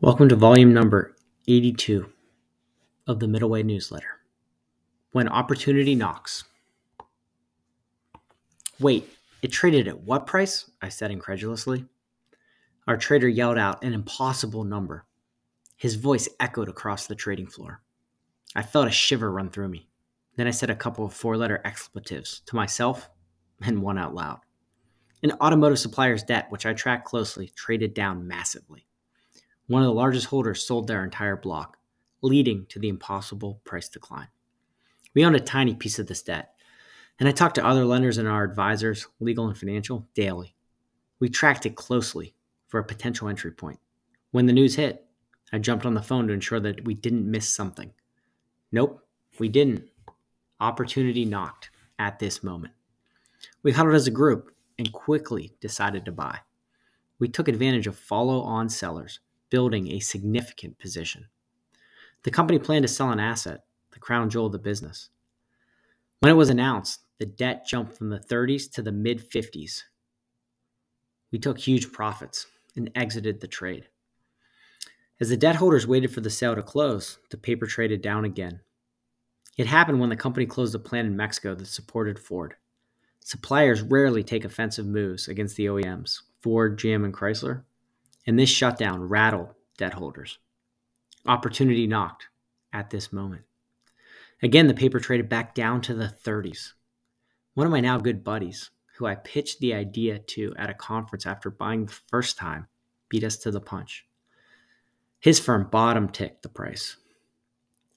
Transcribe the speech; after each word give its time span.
Welcome 0.00 0.28
to 0.30 0.36
volume 0.36 0.74
number 0.74 1.14
82 1.46 2.10
of 3.06 3.20
the 3.20 3.26
Middleway 3.26 3.64
newsletter. 3.64 4.20
When 5.12 5.28
opportunity 5.28 5.94
knocks. 5.94 6.42
Wait, 8.80 9.08
it 9.42 9.52
traded 9.52 9.86
at 9.86 10.00
what 10.00 10.26
price? 10.26 10.68
I 10.80 10.88
said 10.88 11.12
incredulously. 11.12 11.84
Our 12.88 12.96
trader 12.96 13.28
yelled 13.28 13.58
out 13.58 13.84
an 13.84 13.92
impossible 13.92 14.64
number. 14.64 15.06
His 15.76 15.94
voice 15.94 16.28
echoed 16.40 16.68
across 16.68 17.06
the 17.06 17.14
trading 17.14 17.46
floor. 17.46 17.80
I 18.56 18.62
felt 18.62 18.88
a 18.88 18.90
shiver 18.90 19.30
run 19.30 19.50
through 19.50 19.68
me. 19.68 19.88
Then 20.36 20.48
I 20.48 20.52
said 20.52 20.70
a 20.70 20.74
couple 20.74 21.04
of 21.04 21.14
four 21.14 21.36
letter 21.36 21.60
expletives 21.64 22.40
to 22.46 22.56
myself 22.56 23.08
and 23.62 23.82
one 23.82 23.98
out 23.98 24.14
loud. 24.14 24.40
An 25.22 25.32
automotive 25.40 25.78
supplier's 25.78 26.24
debt, 26.24 26.46
which 26.50 26.66
I 26.66 26.72
track 26.72 27.04
closely, 27.04 27.52
traded 27.54 27.94
down 27.94 28.26
massively. 28.26 28.86
One 29.68 29.82
of 29.82 29.86
the 29.86 29.94
largest 29.94 30.26
holders 30.26 30.66
sold 30.66 30.86
their 30.86 31.04
entire 31.04 31.36
block, 31.36 31.78
leading 32.20 32.66
to 32.66 32.78
the 32.78 32.88
impossible 32.88 33.60
price 33.64 33.88
decline. 33.88 34.28
We 35.14 35.24
owned 35.24 35.36
a 35.36 35.40
tiny 35.40 35.74
piece 35.74 35.98
of 35.98 36.06
this 36.08 36.22
debt, 36.22 36.54
and 37.20 37.28
I 37.28 37.32
talked 37.32 37.54
to 37.56 37.66
other 37.66 37.84
lenders 37.84 38.18
and 38.18 38.26
our 38.26 38.42
advisors, 38.42 39.06
legal 39.20 39.46
and 39.46 39.56
financial, 39.56 40.08
daily. 40.14 40.56
We 41.20 41.28
tracked 41.28 41.66
it 41.66 41.76
closely 41.76 42.34
for 42.66 42.80
a 42.80 42.84
potential 42.84 43.28
entry 43.28 43.52
point. 43.52 43.78
When 44.32 44.46
the 44.46 44.52
news 44.52 44.74
hit, 44.74 45.06
I 45.52 45.58
jumped 45.58 45.86
on 45.86 45.94
the 45.94 46.02
phone 46.02 46.26
to 46.26 46.32
ensure 46.32 46.60
that 46.60 46.84
we 46.84 46.94
didn't 46.94 47.30
miss 47.30 47.48
something. 47.48 47.92
Nope, 48.72 49.06
we 49.38 49.48
didn't. 49.48 49.88
Opportunity 50.58 51.24
knocked 51.24 51.70
at 51.98 52.18
this 52.18 52.42
moment. 52.42 52.72
We 53.62 53.72
huddled 53.72 53.94
as 53.94 54.06
a 54.06 54.10
group 54.12 54.52
and 54.78 54.92
quickly 54.92 55.52
decided 55.60 56.04
to 56.06 56.12
buy. 56.12 56.38
We 57.18 57.28
took 57.28 57.46
advantage 57.46 57.86
of 57.86 57.96
follow 57.96 58.40
on 58.40 58.68
sellers 58.68 59.20
building 59.52 59.92
a 59.92 60.00
significant 60.00 60.78
position. 60.78 61.26
The 62.22 62.30
company 62.30 62.58
planned 62.58 62.84
to 62.84 62.88
sell 62.88 63.10
an 63.10 63.20
asset, 63.20 63.60
the 63.90 63.98
crown 63.98 64.30
jewel 64.30 64.46
of 64.46 64.52
the 64.52 64.58
business. 64.58 65.10
When 66.20 66.32
it 66.32 66.36
was 66.36 66.48
announced, 66.48 67.00
the 67.18 67.26
debt 67.26 67.66
jumped 67.66 67.92
from 67.92 68.08
the 68.08 68.18
30s 68.18 68.72
to 68.72 68.82
the 68.82 68.92
mid 68.92 69.30
50s. 69.30 69.82
We 71.30 71.38
took 71.38 71.58
huge 71.58 71.92
profits 71.92 72.46
and 72.76 72.90
exited 72.94 73.40
the 73.40 73.46
trade. 73.46 73.88
As 75.20 75.28
the 75.28 75.36
debt 75.36 75.56
holders 75.56 75.86
waited 75.86 76.10
for 76.10 76.22
the 76.22 76.30
sale 76.30 76.54
to 76.54 76.62
close, 76.62 77.18
the 77.28 77.36
paper 77.36 77.66
traded 77.66 78.00
down 78.00 78.24
again. 78.24 78.60
It 79.58 79.66
happened 79.66 80.00
when 80.00 80.08
the 80.08 80.16
company 80.16 80.46
closed 80.46 80.74
a 80.74 80.78
plant 80.78 81.08
in 81.08 81.16
Mexico 81.16 81.54
that 81.54 81.66
supported 81.66 82.18
Ford. 82.18 82.54
Suppliers 83.20 83.82
rarely 83.82 84.22
take 84.22 84.46
offensive 84.46 84.86
moves 84.86 85.28
against 85.28 85.56
the 85.56 85.66
OEMs, 85.66 86.22
Ford, 86.40 86.78
GM, 86.78 87.04
and 87.04 87.12
Chrysler, 87.12 87.64
and 88.26 88.38
this 88.38 88.50
shutdown 88.50 89.02
rattled 89.02 89.54
debt 89.76 89.94
holders. 89.94 90.38
Opportunity 91.26 91.86
knocked 91.86 92.28
at 92.72 92.90
this 92.90 93.12
moment. 93.12 93.42
Again, 94.42 94.66
the 94.66 94.74
paper 94.74 94.98
traded 94.98 95.28
back 95.28 95.54
down 95.54 95.80
to 95.82 95.94
the 95.94 96.12
30s. 96.24 96.72
One 97.54 97.66
of 97.66 97.72
my 97.72 97.80
now 97.80 97.98
good 97.98 98.24
buddies, 98.24 98.70
who 98.96 99.06
I 99.06 99.14
pitched 99.14 99.60
the 99.60 99.74
idea 99.74 100.18
to 100.18 100.54
at 100.56 100.70
a 100.70 100.74
conference 100.74 101.26
after 101.26 101.50
buying 101.50 101.86
the 101.86 101.92
first 102.08 102.38
time, 102.38 102.66
beat 103.08 103.24
us 103.24 103.36
to 103.38 103.50
the 103.50 103.60
punch. 103.60 104.06
His 105.20 105.38
firm 105.38 105.68
bottom 105.70 106.08
ticked 106.08 106.42
the 106.42 106.48
price. 106.48 106.96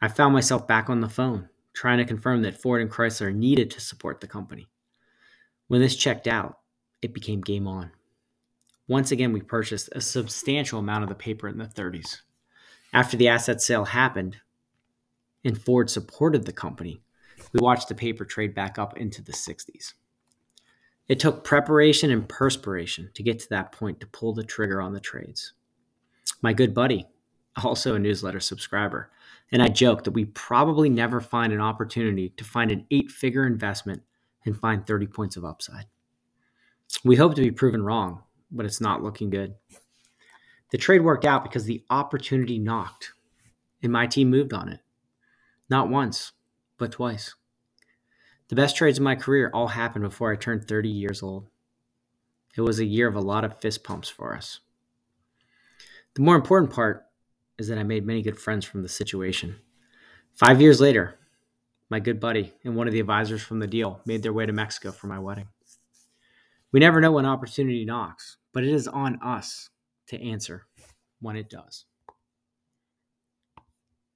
I 0.00 0.08
found 0.08 0.32
myself 0.34 0.66
back 0.66 0.90
on 0.90 1.00
the 1.00 1.08
phone, 1.08 1.48
trying 1.72 1.98
to 1.98 2.04
confirm 2.04 2.42
that 2.42 2.60
Ford 2.60 2.80
and 2.80 2.90
Chrysler 2.90 3.32
needed 3.32 3.70
to 3.70 3.80
support 3.80 4.20
the 4.20 4.26
company. 4.26 4.68
When 5.68 5.80
this 5.80 5.94
checked 5.94 6.26
out, 6.26 6.58
it 7.00 7.14
became 7.14 7.40
game 7.40 7.68
on. 7.68 7.92
Once 8.88 9.12
again, 9.12 9.32
we 9.32 9.40
purchased 9.40 9.88
a 9.92 10.00
substantial 10.00 10.78
amount 10.78 11.02
of 11.02 11.08
the 11.08 11.14
paper 11.14 11.48
in 11.48 11.58
the 11.58 11.66
30s. 11.66 12.18
After 12.92 13.16
the 13.16 13.28
asset 13.28 13.60
sale 13.60 13.84
happened 13.84 14.38
and 15.44 15.60
Ford 15.60 15.88
supported 15.88 16.44
the 16.44 16.52
company, 16.52 17.02
we 17.52 17.60
watched 17.60 17.88
the 17.88 17.94
paper 17.94 18.24
trade 18.24 18.54
back 18.54 18.78
up 18.78 18.96
into 18.96 19.22
the 19.22 19.32
60s. 19.32 19.94
It 21.08 21.20
took 21.20 21.44
preparation 21.44 22.10
and 22.10 22.28
perspiration 22.28 23.10
to 23.14 23.22
get 23.22 23.38
to 23.40 23.48
that 23.50 23.72
point 23.72 24.00
to 24.00 24.06
pull 24.06 24.34
the 24.34 24.44
trigger 24.44 24.80
on 24.80 24.92
the 24.92 25.00
trades. 25.00 25.52
My 26.42 26.52
good 26.52 26.74
buddy, 26.74 27.06
also 27.62 27.94
a 27.94 27.98
newsletter 27.98 28.40
subscriber, 28.40 29.10
and 29.50 29.62
I 29.62 29.68
joked 29.68 30.04
that 30.04 30.12
we 30.12 30.26
probably 30.26 30.88
never 30.88 31.20
find 31.20 31.52
an 31.52 31.60
opportunity 31.60 32.30
to 32.30 32.44
find 32.44 32.70
an 32.70 32.86
eight 32.90 33.10
figure 33.10 33.46
investment 33.46 34.02
and 34.44 34.56
find 34.58 34.86
30 34.86 35.06
points 35.06 35.36
of 35.36 35.44
upside. 35.44 35.86
We 37.04 37.16
hope 37.16 37.34
to 37.34 37.42
be 37.42 37.50
proven 37.50 37.82
wrong, 37.82 38.22
but 38.52 38.66
it's 38.66 38.80
not 38.80 39.02
looking 39.02 39.30
good. 39.30 39.54
The 40.70 40.78
trade 40.78 41.02
worked 41.02 41.24
out 41.24 41.42
because 41.42 41.64
the 41.64 41.82
opportunity 41.90 42.58
knocked, 42.58 43.12
and 43.82 43.92
my 43.92 44.06
team 44.06 44.30
moved 44.30 44.52
on 44.52 44.68
it. 44.68 44.80
Not 45.68 45.88
once, 45.88 46.32
but 46.78 46.92
twice. 46.92 47.34
The 48.48 48.56
best 48.56 48.76
trades 48.76 48.98
in 48.98 49.04
my 49.04 49.14
career 49.14 49.50
all 49.52 49.68
happened 49.68 50.04
before 50.04 50.32
I 50.32 50.36
turned 50.36 50.68
30 50.68 50.88
years 50.88 51.22
old. 51.22 51.48
It 52.56 52.60
was 52.60 52.78
a 52.78 52.84
year 52.84 53.08
of 53.08 53.14
a 53.14 53.20
lot 53.20 53.44
of 53.44 53.60
fist 53.60 53.82
pumps 53.82 54.08
for 54.08 54.36
us. 54.36 54.60
The 56.14 56.22
more 56.22 56.36
important 56.36 56.72
part 56.72 57.06
is 57.58 57.68
that 57.68 57.78
I 57.78 57.82
made 57.82 58.06
many 58.06 58.22
good 58.22 58.38
friends 58.38 58.66
from 58.66 58.82
the 58.82 58.88
situation. 58.88 59.56
Five 60.34 60.60
years 60.60 60.80
later, 60.80 61.18
my 61.88 62.00
good 62.00 62.20
buddy 62.20 62.52
and 62.64 62.76
one 62.76 62.86
of 62.86 62.92
the 62.92 63.00
advisors 63.00 63.42
from 63.42 63.58
the 63.58 63.66
deal 63.66 64.00
made 64.04 64.22
their 64.22 64.32
way 64.32 64.44
to 64.44 64.52
Mexico 64.52 64.92
for 64.92 65.06
my 65.06 65.18
wedding. 65.18 65.48
We 66.72 66.80
never 66.80 67.00
know 67.00 67.12
when 67.12 67.26
opportunity 67.26 67.84
knocks, 67.84 68.38
but 68.52 68.64
it 68.64 68.70
is 68.70 68.88
on 68.88 69.20
us 69.22 69.68
to 70.08 70.20
answer 70.22 70.66
when 71.20 71.36
it 71.36 71.48
does. 71.48 71.86